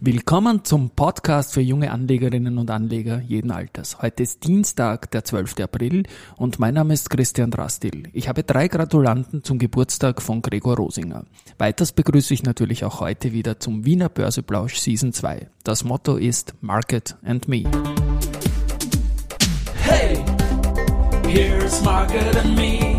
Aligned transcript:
Willkommen 0.00 0.64
zum 0.64 0.90
Podcast 0.90 1.52
für 1.52 1.60
junge 1.60 1.90
Anlegerinnen 1.90 2.58
und 2.58 2.70
Anleger 2.70 3.20
jeden 3.20 3.50
Alters. 3.50 4.00
Heute 4.00 4.22
ist 4.22 4.46
Dienstag, 4.46 5.10
der 5.10 5.24
12. 5.24 5.58
April 5.58 6.04
und 6.36 6.60
mein 6.60 6.74
Name 6.74 6.94
ist 6.94 7.10
Christian 7.10 7.50
Drastil. 7.50 8.04
Ich 8.12 8.28
habe 8.28 8.44
drei 8.44 8.68
Gratulanten 8.68 9.42
zum 9.42 9.58
Geburtstag 9.58 10.22
von 10.22 10.40
Gregor 10.40 10.76
Rosinger. 10.76 11.24
Weiters 11.58 11.90
begrüße 11.90 12.32
ich 12.32 12.44
natürlich 12.44 12.84
auch 12.84 13.00
heute 13.00 13.32
wieder 13.32 13.58
zum 13.58 13.84
Wiener 13.84 14.08
Börseplausch 14.08 14.76
Season 14.76 15.12
2. 15.12 15.48
Das 15.64 15.82
Motto 15.82 16.14
ist 16.16 16.54
Market 16.60 17.16
and 17.24 17.48
Me. 17.48 17.64
Hey, 19.82 20.24
here's 21.26 21.82
Market 21.82 22.36
and 22.36 22.56
Me, 22.56 22.97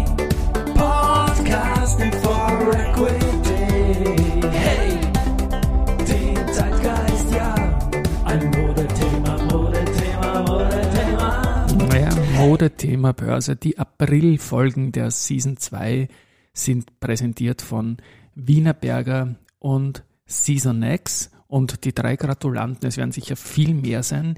Naja, 12.59 12.69
Modethema 12.69 13.13
Börse. 13.13 13.55
Die 13.55 13.77
April-Folgen 13.77 14.91
der 14.91 15.11
Season 15.11 15.55
2 15.55 16.09
sind 16.51 16.99
präsentiert 16.99 17.61
von 17.61 17.97
Wienerberger 18.35 19.35
und 19.59 20.03
Season 20.25 20.83
X 20.83 21.31
und 21.47 21.85
die 21.85 21.95
drei 21.95 22.17
Gratulanten, 22.17 22.89
es 22.89 22.97
werden 22.97 23.13
sicher 23.13 23.37
viel 23.37 23.73
mehr 23.73 24.03
sein, 24.03 24.37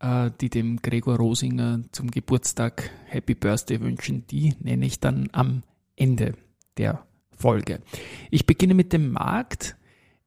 äh, 0.00 0.32
die 0.40 0.50
dem 0.50 0.82
Gregor 0.82 1.16
Rosinger 1.16 1.82
zum 1.92 2.10
Geburtstag 2.10 2.90
Happy 3.06 3.34
Birthday 3.34 3.80
wünschen, 3.80 4.26
die 4.26 4.54
nenne 4.58 4.86
ich 4.86 4.98
dann 4.98 5.28
am 5.30 5.62
Ende 5.94 6.34
der 6.76 7.06
Folge. 7.36 7.82
Ich 8.32 8.46
beginne 8.46 8.74
mit 8.74 8.92
dem 8.92 9.12
Markt. 9.12 9.76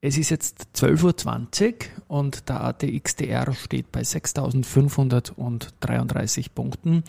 Es 0.05 0.17
ist 0.17 0.31
jetzt 0.31 0.67
12.20 0.75 1.75
Uhr 1.75 1.77
und 2.09 2.49
der 2.49 2.61
ATXDR 2.61 3.53
steht 3.53 3.89
bei 3.93 4.01
6.533 4.01 6.47
Punkten. 6.53 7.05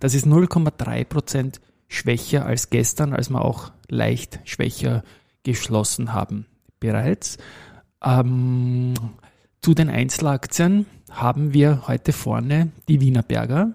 Das 0.00 0.14
ist 0.14 0.26
0,3 0.26 1.04
Prozent 1.04 1.60
schwächer 1.88 2.46
als 2.46 2.70
gestern, 2.70 3.12
als 3.12 3.28
wir 3.28 3.44
auch 3.44 3.70
leicht 3.88 4.40
schwächer 4.44 5.02
geschlossen 5.42 6.14
haben 6.14 6.46
bereits. 6.80 7.36
Ähm, 8.02 8.94
zu 9.60 9.74
den 9.74 9.90
Einzelaktien 9.90 10.86
haben 11.10 11.52
wir 11.52 11.86
heute 11.86 12.14
vorne 12.14 12.70
die 12.88 13.02
Wienerberger. 13.02 13.74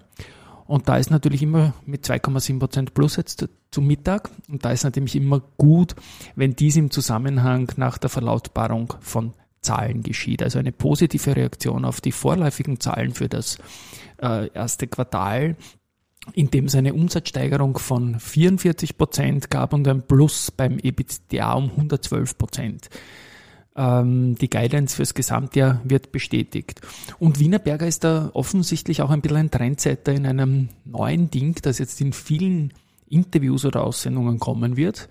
Und 0.66 0.88
da 0.88 0.96
ist 0.96 1.10
natürlich 1.10 1.42
immer 1.42 1.74
mit 1.84 2.04
2,7% 2.06 2.90
plus 2.92 3.16
jetzt 3.16 3.46
zum 3.70 3.86
Mittag. 3.86 4.30
Und 4.48 4.64
da 4.64 4.70
ist 4.70 4.84
natürlich 4.84 5.16
immer 5.16 5.42
gut, 5.58 5.94
wenn 6.36 6.56
dies 6.56 6.76
im 6.76 6.90
Zusammenhang 6.90 7.70
nach 7.76 7.98
der 7.98 8.10
Verlautbarung 8.10 8.94
von 9.00 9.34
Zahlen 9.60 10.02
geschieht. 10.02 10.42
Also 10.42 10.58
eine 10.58 10.72
positive 10.72 11.36
Reaktion 11.36 11.84
auf 11.84 12.00
die 12.00 12.12
vorläufigen 12.12 12.80
Zahlen 12.80 13.12
für 13.12 13.28
das 13.28 13.58
äh, 14.22 14.48
erste 14.52 14.86
Quartal, 14.86 15.56
in 16.32 16.50
dem 16.50 16.66
es 16.66 16.74
eine 16.74 16.94
Umsatzsteigerung 16.94 17.78
von 17.78 18.18
44 18.20 18.96
Prozent 18.96 19.50
gab 19.50 19.72
und 19.72 19.86
ein 19.88 20.06
Plus 20.06 20.50
beim 20.50 20.78
EBITDA 20.78 21.52
um 21.54 21.70
112 21.70 22.38
Prozent. 22.38 22.88
Ähm, 23.76 24.36
die 24.36 24.50
Guidance 24.50 24.96
fürs 24.96 25.14
Gesamtjahr 25.14 25.80
wird 25.84 26.12
bestätigt. 26.12 26.80
Und 27.18 27.40
Wienerberger 27.40 27.86
ist 27.86 28.04
da 28.04 28.30
offensichtlich 28.32 29.02
auch 29.02 29.10
ein 29.10 29.20
bisschen 29.20 29.38
ein 29.38 29.50
Trendsetter 29.50 30.12
in 30.12 30.26
einem 30.26 30.68
neuen 30.84 31.30
Ding, 31.30 31.56
das 31.62 31.78
jetzt 31.78 32.00
in 32.00 32.12
vielen 32.12 32.72
Interviews 33.08 33.64
oder 33.64 33.84
Aussendungen 33.84 34.38
kommen 34.38 34.76
wird. 34.76 35.08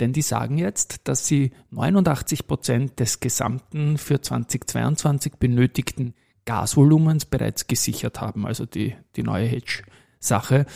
Denn 0.00 0.12
die 0.12 0.22
sagen 0.22 0.58
jetzt, 0.58 1.00
dass 1.04 1.26
sie 1.26 1.50
89 1.70 2.46
Prozent 2.46 3.00
des 3.00 3.20
gesamten 3.20 3.98
für 3.98 4.20
2022 4.20 5.34
benötigten 5.34 6.14
Gasvolumens 6.44 7.24
bereits 7.26 7.66
gesichert 7.66 8.20
haben. 8.20 8.46
Also 8.46 8.64
die, 8.64 8.94
die 9.16 9.22
neue 9.22 9.46
Hedge 9.46 9.82
Sache. 10.20 10.66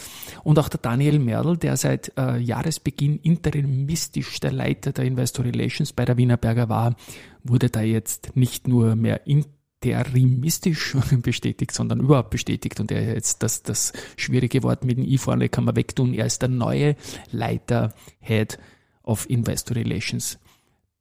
Und 0.44 0.58
auch 0.58 0.68
der 0.68 0.80
Daniel 0.80 1.18
Merl, 1.18 1.56
der 1.56 1.76
seit 1.76 2.12
äh, 2.16 2.38
Jahresbeginn 2.38 3.18
interimistisch 3.18 4.40
der 4.40 4.52
Leiter 4.52 4.92
der 4.92 5.04
Investor 5.04 5.44
Relations 5.44 5.92
bei 5.92 6.04
der 6.04 6.16
Wienerberger 6.16 6.68
war, 6.68 6.94
wurde 7.42 7.70
da 7.70 7.82
jetzt 7.82 8.36
nicht 8.36 8.68
nur 8.68 8.94
mehr 8.96 9.26
interimistisch 9.26 10.96
bestätigt, 11.22 11.72
sondern 11.72 12.00
überhaupt 12.00 12.30
bestätigt. 12.30 12.80
Und 12.80 12.92
er 12.92 13.14
jetzt 13.14 13.42
das, 13.42 13.62
das 13.62 13.92
schwierige 14.16 14.62
Wort 14.62 14.84
mit 14.84 14.98
dem 14.98 15.04
I 15.04 15.18
vorne 15.18 15.48
kann 15.48 15.64
man 15.64 15.76
wegtun. 15.76 16.14
Er 16.14 16.26
ist 16.26 16.42
der 16.42 16.48
neue 16.48 16.96
Leiter 17.30 17.92
Head 18.20 18.58
of 19.02 19.28
Investor 19.28 19.76
Relations 19.76 20.38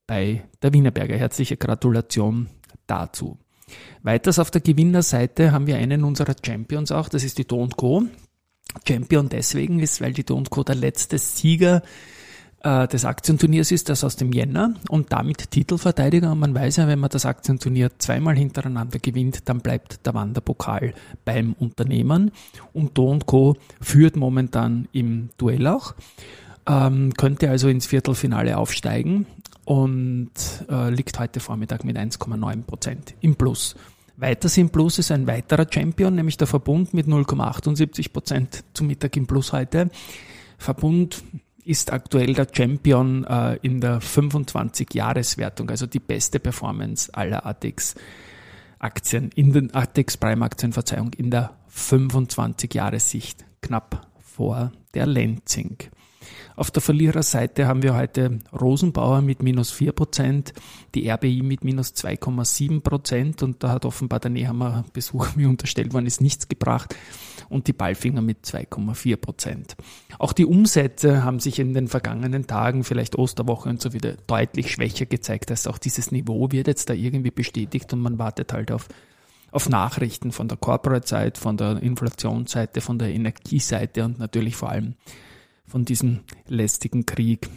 bei 0.08 0.44
der 0.62 0.73
Wienerberger. 0.73 1.16
Herzliche 1.16 1.58
Gratulation 1.58 2.50
dazu. 2.88 3.38
Weiters 4.03 4.40
auf 4.40 4.52
der 4.52 4.62
Gewinnerseite 4.62 5.52
haben 5.52 5.68
wir 5.68 5.78
einen 5.78 6.03
unserer 6.03 6.35
Champions 6.44 6.91
auch, 6.91 7.09
das 7.09 7.23
ist 7.23 7.38
die 7.38 7.47
Do 7.47 7.68
Co. 7.78 8.03
Champion 8.88 9.30
deswegen 9.30 9.80
ist, 9.80 10.02
weil 10.02 10.14
die 10.14 10.24
Do 10.24 10.42
Co. 10.50 10.64
der 10.64 10.76
letzte 10.76 11.18
Sieger 11.18 11.82
äh, 12.64 12.88
des 12.88 13.06
Aktienturniers 13.06 13.72
ist, 13.72 13.90
das 13.90 14.04
aus 14.04 14.16
dem 14.16 14.32
Jänner 14.32 14.76
und 14.90 15.12
damit 15.12 15.52
Titelverteidiger. 15.52 16.32
Und 16.32 16.40
man 16.40 16.54
weiß 16.54 16.78
ja, 16.78 16.88
wenn 16.88 17.00
man 17.00 17.09
das 17.09 17.26
Aktienturnier 17.26 17.92
zweimal 17.98 18.36
hintereinander 18.36 19.00
gewinnt, 19.00 19.50
dann 19.50 19.59
bleibt 19.59 20.06
der 20.06 20.14
Wanderpokal 20.14 20.94
beim 21.26 21.54
Unternehmen. 21.54 22.32
Und 22.74 22.98
Do 22.98 23.18
Co. 23.26 23.56
führt 23.82 24.16
momentan 24.16 24.88
im 24.92 25.30
Duell 25.38 25.68
auch, 25.68 25.96
ähm, 26.68 27.14
könnte 27.16 27.50
also 27.50 27.68
ins 27.68 27.88
Viertelfinale 27.88 28.58
aufsteigen 28.58 29.26
und 29.66 30.32
äh, 30.70 30.90
liegt 30.90 31.18
heute 31.20 31.40
Vormittag 31.40 31.84
mit 31.84 31.98
1,9 31.98 32.64
Prozent 32.64 33.16
im 33.22 33.36
Plus. 33.36 33.76
Weiters 34.22 34.56
im 34.58 34.70
Plus 34.70 35.00
ist 35.00 35.09
ein 35.09 35.26
weiterer 35.26 35.66
Champion, 35.68 36.14
nämlich 36.14 36.38
der 36.38 36.46
Verbund 36.46 36.94
mit 36.94 37.08
0,78 37.08 38.14
Prozent 38.14 38.64
zum 38.72 38.86
Mittag 38.86 39.18
im 39.18 39.26
Plus 39.26 39.52
heute. 39.52 39.90
Verbund 40.59 41.24
ist 41.66 41.92
aktuell 41.92 42.36
der 42.36 42.48
Champion 42.52 43.24
äh, 43.24 43.56
in 43.64 43.82
der 43.82 44.00
25-Jahres-Wertung, 44.00 45.72
also 45.72 45.88
die 45.88 46.00
beste 46.00 46.40
Performance 46.40 47.12
aller 47.16 47.48
ATX-Aktien, 47.48 49.32
in 49.34 49.54
den 49.54 49.74
ATX 49.74 50.18
Prime-Aktien, 50.18 50.72
Verzeihung, 50.72 51.14
in 51.14 51.32
der 51.32 51.58
25-Jahres-Sicht, 51.76 53.44
knapp 53.64 54.08
vor 54.20 54.72
der 54.94 55.08
Lenzing. 55.08 55.78
Auf 56.61 56.69
der 56.69 56.83
Verliererseite 56.83 57.66
haben 57.66 57.81
wir 57.81 57.95
heute 57.95 58.38
Rosenbauer 58.53 59.23
mit 59.23 59.41
minus 59.41 59.73
4%, 59.73 60.53
die 60.94 61.09
RBI 61.09 61.41
mit 61.41 61.63
minus 61.63 61.95
2,7% 61.95 63.44
und 63.44 63.63
da 63.63 63.69
hat 63.69 63.83
offenbar 63.83 64.19
der 64.19 64.29
Nehammer 64.29 64.85
Besuch 64.94 65.35
mir 65.35 65.49
unterstellt 65.49 65.91
worden, 65.91 66.05
ist 66.05 66.22
nichts 66.22 66.47
gebracht 66.49 66.95
und 67.49 67.66
die 67.66 67.73
Ballfinger 67.73 68.22
mit 68.22 68.45
2,4%. 68.45 69.75
Auch 70.19 70.33
die 70.33 70.45
Umsätze 70.45 71.23
haben 71.23 71.39
sich 71.39 71.57
in 71.57 71.73
den 71.73 71.88
vergangenen 71.88 72.45
Tagen, 72.45 72.83
vielleicht 72.83 73.17
Osterwoche 73.17 73.67
und 73.67 73.81
so 73.81 73.93
wieder, 73.93 74.13
deutlich 74.28 74.72
schwächer 74.72 75.07
gezeigt. 75.07 75.49
Heißt, 75.49 75.67
auch 75.67 75.79
dieses 75.79 76.11
Niveau 76.11 76.51
wird 76.51 76.67
jetzt 76.67 76.91
da 76.91 76.93
irgendwie 76.93 77.31
bestätigt 77.31 77.91
und 77.91 78.01
man 78.01 78.19
wartet 78.19 78.53
halt 78.53 78.72
auf 78.72 78.88
auf 79.53 79.67
Nachrichten 79.67 80.31
von 80.31 80.47
der 80.47 80.57
Corporate-Seite, 80.57 81.41
von 81.41 81.57
der 81.57 81.83
Inflationsseite, 81.83 82.79
von 82.79 82.97
der 82.99 83.09
Energieseite 83.09 84.05
und 84.05 84.17
natürlich 84.17 84.55
vor 84.55 84.69
allem 84.69 84.95
von 85.72 85.86
diesem 85.86 86.20
lästigen 86.48 87.06
Krieg. 87.06 87.50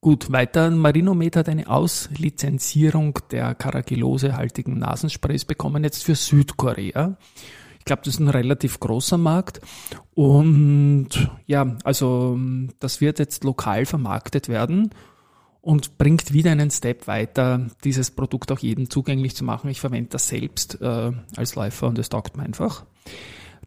Gut, 0.00 0.30
weiter. 0.30 0.70
Marinomed 0.70 1.34
hat 1.34 1.48
eine 1.48 1.68
Auslizenzierung 1.68 3.18
der 3.32 3.56
Karagilose-haltigen 3.56 4.78
Nasensprays 4.78 5.44
bekommen, 5.44 5.82
jetzt 5.82 6.04
für 6.04 6.14
Südkorea. 6.14 7.18
Ich 7.80 7.84
glaube, 7.84 8.02
das 8.04 8.14
ist 8.14 8.20
ein 8.20 8.28
relativ 8.28 8.78
großer 8.78 9.18
Markt. 9.18 9.60
Und 10.14 11.28
ja, 11.46 11.76
also 11.82 12.38
das 12.78 13.00
wird 13.00 13.18
jetzt 13.18 13.42
lokal 13.42 13.84
vermarktet 13.84 14.48
werden 14.48 14.90
und 15.60 15.98
bringt 15.98 16.32
wieder 16.32 16.52
einen 16.52 16.70
Step 16.70 17.08
weiter, 17.08 17.66
dieses 17.82 18.12
Produkt 18.12 18.52
auch 18.52 18.60
jedem 18.60 18.90
zugänglich 18.90 19.34
zu 19.34 19.42
machen. 19.42 19.68
Ich 19.68 19.80
verwende 19.80 20.10
das 20.10 20.28
selbst 20.28 20.80
äh, 20.80 21.12
als 21.36 21.56
Läufer 21.56 21.88
und 21.88 21.98
es 21.98 22.08
taugt 22.08 22.36
mir 22.36 22.44
einfach. 22.44 22.86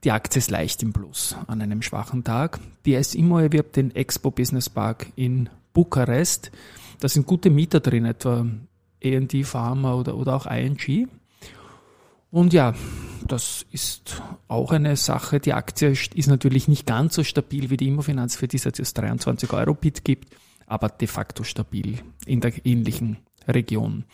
Die 0.04 0.12
Aktie 0.12 0.40
ist 0.40 0.50
leicht 0.50 0.82
im 0.82 0.94
Plus 0.94 1.36
an 1.46 1.62
einem 1.62 1.84
schwachen 1.84 2.24
Tag. 2.24 2.60
Die 2.86 3.02
SIMO 3.02 3.38
erwirbt 3.38 3.76
den 3.76 3.96
Expo 3.96 4.32
Business 4.32 4.68
Park 4.68 5.08
in 5.16 5.48
Bukarest. 5.74 6.52
Da 7.00 7.08
sind 7.08 7.28
gute 7.28 7.52
Mieter 7.52 7.82
drin, 7.82 8.06
etwa 8.06 8.48
A&D 9.04 9.44
Pharma 9.44 9.94
oder, 9.94 10.18
oder 10.18 10.36
auch 10.36 10.48
ING. 10.48 11.08
Und 12.32 12.54
ja, 12.54 12.74
das 13.28 13.66
ist 13.72 14.24
auch 14.48 14.72
eine 14.72 14.96
Sache. 14.96 15.40
Die 15.40 15.54
Aktie 15.54 15.90
ist 15.92 16.28
natürlich 16.28 16.68
nicht 16.68 16.88
ganz 16.88 17.14
so 17.14 17.24
stabil 17.24 17.70
wie 17.70 17.78
die 17.78 17.90
Immofinanz, 17.90 18.36
für 18.36 18.48
die 18.48 18.58
es 18.58 18.64
jetzt 18.64 18.98
23 18.98 19.54
Euro 19.54 19.76
Bit 19.76 20.04
gibt, 20.04 20.34
aber 20.66 20.90
de 20.90 21.08
facto 21.08 21.44
stabil 21.44 22.00
in 22.26 22.42
der 22.42 22.66
ähnlichen 22.66 23.18
Region. 23.48 24.06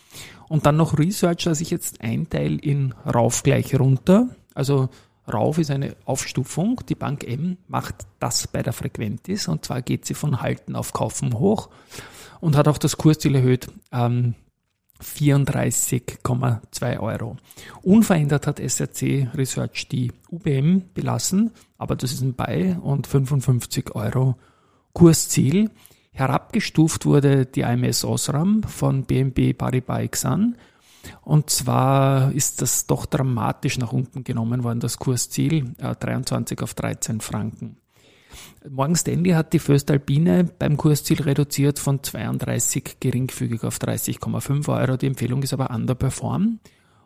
Und 0.50 0.66
dann 0.66 0.76
noch 0.76 0.98
Research, 0.98 1.46
dass 1.46 1.62
ich 1.62 1.70
jetzt 1.70 2.02
einteile 2.02 2.58
in 2.58 2.94
rauf 3.06 3.44
gleich 3.44 3.80
runter. 3.80 4.30
Also 4.54 4.90
Rauf 5.32 5.58
ist 5.58 5.72
eine 5.72 5.96
Aufstufung. 6.06 6.82
Die 6.88 6.96
Bank 6.96 7.24
M 7.24 7.58
macht 7.68 8.08
das 8.20 8.48
bei 8.48 8.64
der 8.64 8.74
Frequentis 8.74 9.48
und 9.48 9.66
zwar 9.66 9.82
geht 9.82 10.06
sie 10.06 10.14
von 10.14 10.42
Halten 10.42 10.76
auf 10.76 10.94
Kaufen 10.94 11.40
hoch 11.40 11.70
und 12.40 12.56
hat 12.56 12.68
auch 12.68 12.78
das 12.78 12.98
Kursziel 12.98 13.36
erhöht 13.36 13.68
ähm, 13.92 14.36
34,2 15.02 17.00
Euro. 17.00 17.38
Unverändert 17.84 18.48
hat 18.48 18.60
SRC 18.60 19.30
Research 19.36 19.88
die 19.90 20.12
UBM 20.32 20.84
belassen, 20.94 21.52
aber 21.78 21.96
das 21.96 22.12
ist 22.12 22.22
ein 22.22 22.34
Buy 22.34 22.76
und 22.82 23.06
55 23.08 23.96
Euro 23.96 24.36
Kursziel. 24.94 25.70
Herabgestuft 26.12 27.06
wurde 27.06 27.46
die 27.46 27.62
IMS 27.62 28.04
Osram 28.04 28.64
von 28.64 29.04
BNB 29.04 29.56
Paribas 29.56 30.02
Exan. 30.02 30.56
Und 31.22 31.50
zwar 31.50 32.32
ist 32.32 32.62
das 32.62 32.88
doch 32.88 33.06
dramatisch 33.06 33.78
nach 33.78 33.94
unten 33.94 34.24
genommen 34.24 34.64
worden, 34.64 34.80
das 34.80 34.98
Kursziel, 34.98 35.76
äh, 35.78 35.96
23 35.96 36.62
auf 36.62 36.74
13 36.74 37.22
Franken. 37.22 37.78
Morgan 38.70 38.96
Stanley 38.96 39.32
hat 39.32 39.54
die 39.54 39.60
Föstalpine 39.60 40.44
beim 40.44 40.78
Kursziel 40.78 41.22
reduziert 41.22 41.80
von 41.80 42.04
32 42.04 42.98
geringfügig 43.00 43.64
auf 43.64 43.78
30,5 43.78 44.70
Euro. 44.70 44.98
Die 44.98 45.08
Empfehlung 45.08 45.44
ist 45.44 45.54
aber 45.54 45.70
underperform. 45.72 46.60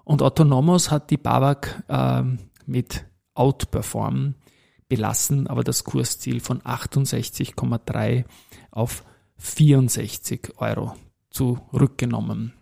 Und 0.04 0.22
Autonomos 0.22 0.92
hat 0.92 1.10
die 1.12 1.18
Babak 1.18 1.84
äh, 1.88 2.24
mit 2.66 3.06
Outperform 3.34 4.36
belassen, 4.90 5.48
aber 5.48 5.64
das 5.64 5.84
Kursziel 5.84 6.40
von 6.40 6.62
68,3 6.62 8.26
auf 8.72 9.04
64 9.38 10.54
Euro 10.58 10.96
zurückgenommen. 11.30 12.54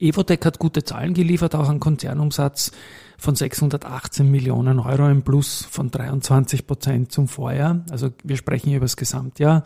Evotec 0.00 0.44
hat 0.46 0.58
gute 0.58 0.82
Zahlen 0.82 1.14
geliefert, 1.14 1.54
auch 1.54 1.68
einen 1.68 1.80
Konzernumsatz 1.80 2.72
von 3.18 3.34
618 3.34 4.30
Millionen 4.30 4.78
Euro, 4.78 5.04
ein 5.04 5.22
Plus 5.22 5.66
von 5.70 5.90
23 5.90 6.66
Prozent 6.66 7.12
zum 7.12 7.28
Vorjahr. 7.28 7.84
Also 7.90 8.10
wir 8.24 8.36
sprechen 8.38 8.68
hier 8.68 8.78
über 8.78 8.86
das 8.86 8.96
Gesamtjahr. 8.96 9.64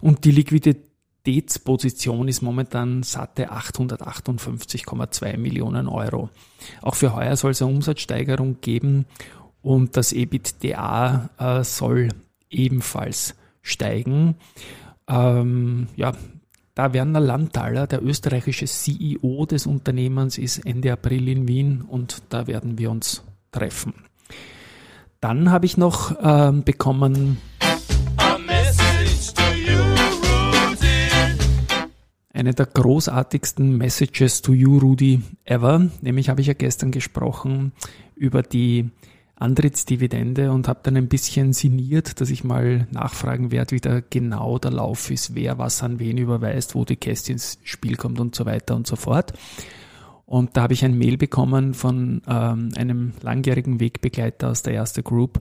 Und 0.00 0.24
die 0.24 0.30
Liquiditätsposition 0.30 2.28
ist 2.28 2.42
momentan 2.42 3.02
satte 3.02 3.50
858,2 3.52 5.36
Millionen 5.36 5.88
Euro. 5.88 6.30
Auch 6.80 6.94
für 6.94 7.14
heuer 7.14 7.36
soll 7.36 7.50
es 7.50 7.60
eine 7.60 7.72
Umsatzsteigerung 7.72 8.60
geben 8.60 9.06
und 9.62 9.96
das 9.96 10.12
EBITDA 10.12 11.30
äh, 11.38 11.64
soll 11.64 12.10
ebenfalls 12.50 13.34
steigen. 13.62 14.36
Ähm, 15.08 15.88
ja, 15.96 16.12
da 16.76 16.92
Werner 16.92 17.20
Landtaler, 17.20 17.86
der 17.86 18.04
österreichische 18.04 18.66
CEO 18.66 19.46
des 19.46 19.66
Unternehmens, 19.66 20.36
ist 20.36 20.58
Ende 20.58 20.92
April 20.92 21.26
in 21.26 21.48
Wien 21.48 21.80
und 21.80 22.22
da 22.28 22.46
werden 22.46 22.78
wir 22.78 22.90
uns 22.90 23.24
treffen. 23.50 23.94
Dann 25.20 25.50
habe 25.50 25.64
ich 25.64 25.78
noch 25.78 26.14
ähm, 26.22 26.62
bekommen 26.64 27.38
eine 32.34 32.52
der 32.52 32.66
großartigsten 32.66 33.78
Messages 33.78 34.42
to 34.42 34.52
you, 34.52 34.76
Rudi, 34.76 35.22
ever. 35.46 35.88
Nämlich 36.02 36.28
habe 36.28 36.42
ich 36.42 36.48
ja 36.48 36.52
gestern 36.52 36.90
gesprochen 36.90 37.72
über 38.14 38.42
die 38.42 38.90
Antrittsdividende 39.36 40.50
und 40.50 40.66
habe 40.66 40.80
dann 40.82 40.96
ein 40.96 41.08
bisschen 41.08 41.52
sinniert, 41.52 42.20
dass 42.20 42.30
ich 42.30 42.42
mal 42.42 42.86
nachfragen 42.90 43.52
werde, 43.52 43.72
wie 43.72 43.80
da 43.80 44.00
genau 44.00 44.58
der 44.58 44.70
Lauf 44.72 45.10
ist, 45.10 45.34
wer 45.34 45.58
was 45.58 45.82
an 45.82 45.98
wen 45.98 46.16
überweist, 46.16 46.74
wo 46.74 46.84
die 46.84 46.96
Käste 46.96 47.32
ins 47.32 47.58
Spiel 47.62 47.96
kommt 47.96 48.18
und 48.18 48.34
so 48.34 48.46
weiter 48.46 48.74
und 48.74 48.86
so 48.86 48.96
fort. 48.96 49.34
Und 50.24 50.56
da 50.56 50.62
habe 50.62 50.72
ich 50.72 50.84
ein 50.84 50.98
Mail 50.98 51.18
bekommen 51.18 51.74
von 51.74 52.22
ähm, 52.26 52.70
einem 52.76 53.12
langjährigen 53.20 53.78
Wegbegleiter 53.78 54.50
aus 54.50 54.62
der 54.62 54.72
Erste 54.72 55.02
Group 55.02 55.40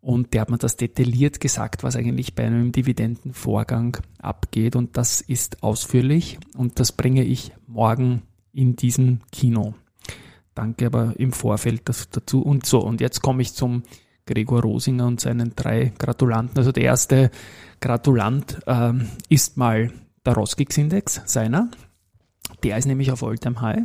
und 0.00 0.32
der 0.32 0.40
hat 0.42 0.50
mir 0.50 0.58
das 0.58 0.76
detailliert 0.76 1.40
gesagt, 1.40 1.82
was 1.82 1.96
eigentlich 1.96 2.34
bei 2.34 2.44
einem 2.44 2.72
Dividendenvorgang 2.72 3.98
abgeht 4.18 4.76
und 4.76 4.96
das 4.96 5.20
ist 5.20 5.62
ausführlich 5.62 6.38
und 6.56 6.80
das 6.80 6.92
bringe 6.92 7.22
ich 7.22 7.52
morgen 7.66 8.22
in 8.52 8.76
diesem 8.76 9.20
Kino. 9.30 9.74
Danke 10.56 10.86
aber 10.86 11.12
im 11.18 11.32
Vorfeld 11.32 11.82
dazu. 11.86 12.40
Und 12.40 12.64
so, 12.64 12.80
und 12.80 13.02
jetzt 13.02 13.20
komme 13.20 13.42
ich 13.42 13.52
zum 13.52 13.82
Gregor 14.24 14.62
Rosinger 14.62 15.06
und 15.06 15.20
seinen 15.20 15.54
drei 15.54 15.92
Gratulanten. 15.98 16.56
Also 16.56 16.72
der 16.72 16.84
erste 16.84 17.30
Gratulant 17.80 18.58
ähm, 18.66 19.06
ist 19.28 19.58
mal 19.58 19.92
der 20.24 20.32
Roskix-Index, 20.32 21.20
seiner. 21.26 21.70
Der 22.62 22.78
ist 22.78 22.86
nämlich 22.86 23.12
auf 23.12 23.22
Alltime 23.22 23.60
High. 23.60 23.82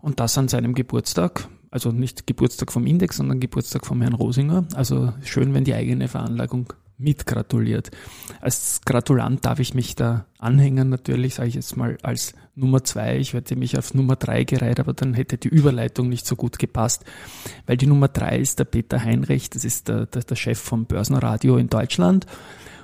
Und 0.00 0.20
das 0.20 0.38
an 0.38 0.48
seinem 0.48 0.74
Geburtstag. 0.74 1.48
Also 1.70 1.92
nicht 1.92 2.26
Geburtstag 2.26 2.72
vom 2.72 2.86
Index, 2.86 3.18
sondern 3.18 3.38
Geburtstag 3.38 3.84
vom 3.84 4.00
Herrn 4.00 4.14
Rosinger. 4.14 4.64
Also 4.74 5.12
schön, 5.22 5.52
wenn 5.52 5.64
die 5.64 5.74
eigene 5.74 6.08
Veranlagung 6.08 6.72
mitgratuliert. 6.98 7.90
Als 8.40 8.80
Gratulant 8.84 9.44
darf 9.44 9.58
ich 9.58 9.74
mich 9.74 9.96
da 9.96 10.26
anhängen, 10.38 10.88
natürlich, 10.88 11.34
sage 11.34 11.48
ich 11.48 11.54
jetzt 11.54 11.76
mal 11.76 11.98
als 12.02 12.34
Nummer 12.54 12.84
zwei. 12.84 13.18
Ich 13.18 13.32
hätte 13.32 13.56
mich 13.56 13.76
auf 13.78 13.94
Nummer 13.94 14.16
drei 14.16 14.44
gereiht, 14.44 14.78
aber 14.80 14.92
dann 14.92 15.14
hätte 15.14 15.38
die 15.38 15.48
Überleitung 15.48 16.08
nicht 16.08 16.26
so 16.26 16.36
gut 16.36 16.58
gepasst, 16.58 17.04
weil 17.66 17.76
die 17.76 17.86
Nummer 17.86 18.08
drei 18.08 18.38
ist 18.38 18.58
der 18.58 18.64
Peter 18.64 19.02
Heinrich, 19.02 19.50
das 19.50 19.64
ist 19.64 19.88
der, 19.88 20.06
der, 20.06 20.22
der 20.22 20.36
Chef 20.36 20.58
vom 20.58 20.86
Börsenradio 20.86 21.56
in 21.56 21.68
Deutschland. 21.68 22.26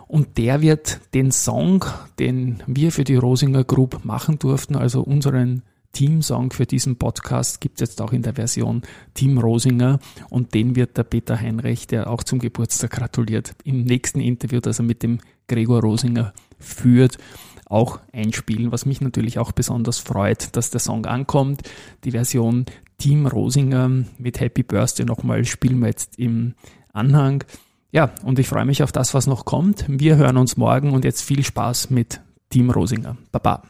Und 0.09 0.39
der 0.39 0.61
wird 0.61 1.01
den 1.15 1.31
Song, 1.31 1.85
den 2.19 2.65
wir 2.67 2.91
für 2.91 3.05
die 3.05 3.15
Rosinger 3.15 3.63
Group 3.63 4.05
machen 4.05 4.41
durften, 4.41 4.75
also 4.75 5.03
unseren 5.03 5.63
Teamsong 5.93 6.53
für 6.53 6.67
diesen 6.67 6.97
Podcast 6.97 7.61
gibt 7.61 7.81
es 7.81 7.89
jetzt 7.89 8.03
auch 8.03 8.13
in 8.13 8.23
der 8.23 8.35
Version 8.35 8.83
Team 9.15 9.39
Rosinger 9.39 9.99
und 10.29 10.55
den 10.55 10.77
wird 10.77 10.97
der 10.97 11.05
Peter 11.05 11.39
Heinrich, 11.39 11.87
der 11.87 12.11
auch 12.11 12.23
zum 12.23 12.39
Geburtstag 12.39 12.93
gratuliert, 12.93 13.55
im 13.65 13.83
nächsten 13.83 14.21
Interview, 14.21 14.61
das 14.61 14.79
er 14.79 14.85
mit 14.85 15.03
dem 15.03 15.19
Gregor 15.49 15.81
Rosinger 15.81 16.33
führt, 16.59 17.19
auch 17.67 18.01
einspielen, 18.13 18.73
was 18.73 18.87
mich 18.87 19.01
natürlich 19.01 19.39
auch 19.39 19.53
besonders 19.53 19.99
freut, 19.99 20.57
dass 20.57 20.71
der 20.71 20.81
Song 20.81 21.07
ankommt. 21.07 21.63
Die 22.05 22.13
Version 22.13 22.67
Team 22.99 23.27
Rosinger 23.27 24.05
mit 24.19 24.41
Happy 24.41 24.63
Birthday 24.63 25.07
nochmal 25.07 25.45
spielen 25.45 25.81
wir 25.81 25.89
jetzt 25.89 26.19
im 26.19 26.55
Anhang. 26.93 27.45
Ja, 27.93 28.13
und 28.25 28.39
ich 28.39 28.49
freue 28.49 28.65
mich 28.65 28.83
auf 28.83 28.93
das, 28.93 29.15
was 29.15 29.27
noch 29.27 29.45
kommt. 29.45 29.85
Wir 29.89 30.17
hören 30.17 30.37
uns 30.37 30.57
morgen 30.57 30.93
und 30.93 31.05
jetzt 31.05 31.23
viel 31.23 31.43
Spaß 31.45 31.91
mit 31.91 32.21
Team 32.51 32.71
Rosinger. 32.71 33.17
Baba. 33.33 33.63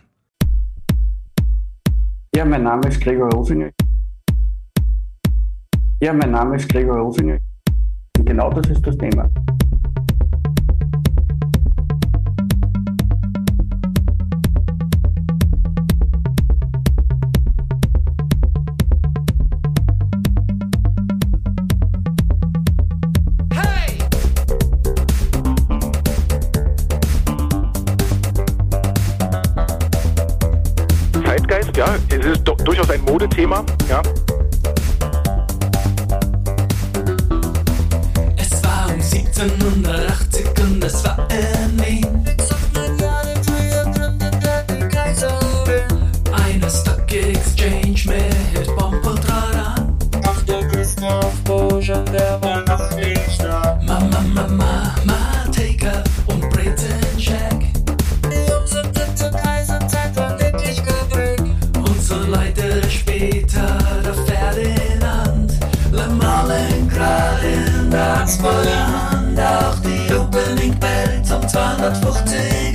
Ja, 2.37 2.45
mein 2.45 2.63
Name 2.63 2.87
ist 2.89 3.01
Gregor 3.01 3.29
Rosinger. 3.33 3.71
Ja, 6.01 6.13
mein 6.13 6.31
Name 6.31 6.57
ist 6.57 6.69
Gregor 6.69 6.99
Rosinger. 6.99 7.39
Und 8.17 8.25
genau 8.25 8.51
das 8.51 8.71
ist 8.71 8.87
das 8.87 8.97
Thema. 8.97 9.29
1780 40.33 40.65
und 40.65 40.85
es 40.85 41.05
war 41.05 41.29
Wien. 41.83 42.25
Eine 46.33 46.71
Stock 46.71 47.13
Exchange 47.13 48.01
mit 48.07 49.29
Radar. 49.29 49.75
Ach, 50.27 50.43
der 50.43 50.67
Christoph 50.69 51.35
Bojan, 51.45 52.05
der 52.07 52.41
war 52.43 52.63
noch 52.65 52.97
nicht 52.97 53.43
da. 53.43 53.79
Mama, 53.85 54.21
Mama, 54.33 54.95
Mama, 55.05 55.45
Taker 55.53 56.03
und 56.27 56.49
Britain 56.51 57.01
Jack. 57.17 57.61
Die 58.25 58.53
der 59.21 59.31
Kaiserzeit 59.31 60.17
dann 60.17 60.39
wirklich 60.39 60.83
geprägt. 60.85 61.45
Und 61.77 62.03
so 62.03 62.17
später 62.89 63.79
der 64.05 64.15
Ferdinand. 64.15 65.53
Le 65.93 66.07
Malengrad 66.09 67.43
in 67.43 67.91
der 67.91 68.21
Hand. 68.21 68.80
Zum 71.81 72.11
250er. 72.11 72.70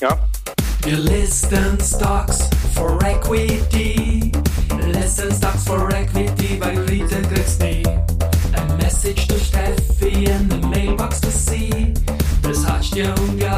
Ja. 0.00 0.18
You 0.86 0.96
listen 0.96 1.78
stocks 1.78 2.48
for 2.72 2.98
equity. 3.04 4.32
Listen 4.86 5.30
stocks 5.30 5.64
for 5.64 5.94
equity 5.94 6.58
by 6.58 6.72
Rita 6.72 7.20
Grixby. 7.28 7.84
A 8.56 8.76
message 8.78 9.28
to 9.28 9.34
Steffi 9.34 10.26
in 10.26 10.48
the 10.48 10.66
mailbox 10.68 11.20
to 11.20 11.30
see. 11.30 11.92
This 12.40 12.64
hot 12.64 12.90
young 12.96 13.36
guy. 13.36 13.49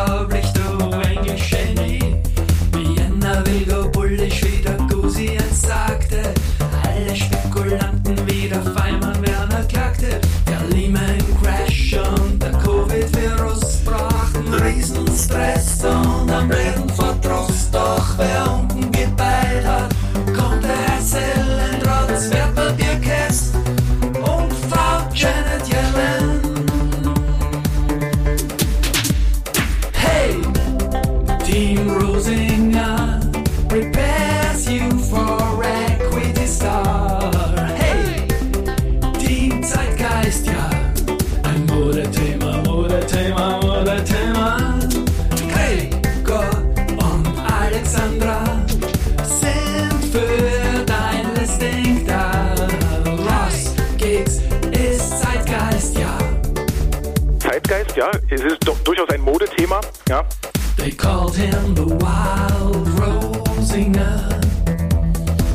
They 60.77 60.91
called 60.91 61.37
him 61.37 61.75
the 61.75 61.87
Wild 61.87 62.87
Rosinger. 62.99 64.29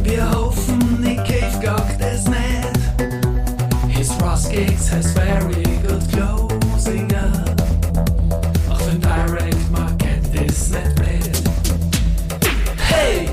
Wir 0.03 0.29
hoffen, 0.31 1.01
die 1.03 1.15
Cave 1.17 1.59
gockt 1.61 2.01
es 2.01 2.27
nicht. 2.27 2.77
His 3.89 4.09
Ross 4.21 4.47
Gigs 4.49 4.89
has 4.89 5.11
very 5.13 5.63
good 5.85 6.03
closinger. 6.11 7.45
Auch 8.69 8.79
wenn 8.87 9.01
Direct 9.01 9.71
Market 9.71 10.23
ist 10.45 10.71
nicht 10.71 10.95
blöd. 10.95 11.43
Hey, 12.77 13.29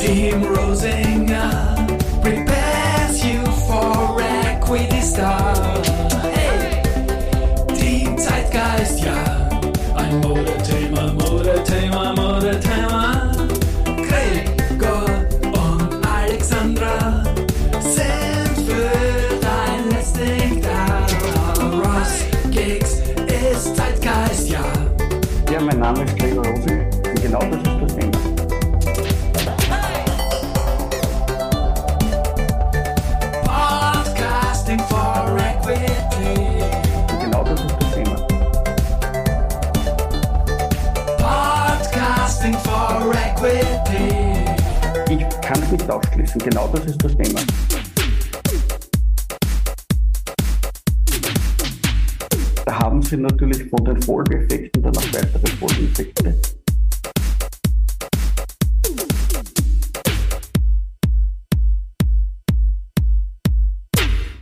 Team 0.00 0.42
Rosinger 0.44 1.76
prepares 2.22 3.22
you 3.22 3.44
for 3.66 4.20
Equity 4.20 5.02
Star. 5.02 5.54
Ausschließen. 46.28 46.50
Genau 46.50 46.68
das 46.68 46.84
ist 46.86 47.02
das 47.02 47.16
Thema. 47.16 47.40
Da 52.64 52.78
haben 52.78 53.02
Sie 53.02 53.16
natürlich 53.16 53.68
von 53.70 53.84
den 53.84 54.02
Folgeeffekten 54.02 54.82
dann 54.82 54.96
auch 54.96 55.12
weitere 55.12 55.46
Folgeeffekte. 55.56 56.34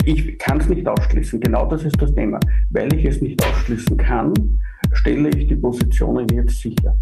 Ich 0.05 0.39
kann 0.39 0.61
es 0.61 0.69
nicht 0.69 0.87
ausschließen. 0.87 1.41
Genau 1.41 1.67
das 1.67 1.85
ist 1.85 2.01
das 2.01 2.15
Thema. 2.15 2.39
Weil 2.71 2.93
ich 2.95 3.05
es 3.05 3.21
nicht 3.21 3.45
ausschließen 3.45 3.97
kann, 3.97 4.33
stelle 4.93 5.31
ich 5.31 5.49
die 5.49 5.57
Positionen 5.57 6.29
jetzt 6.29 6.61
sicher. 6.61 6.97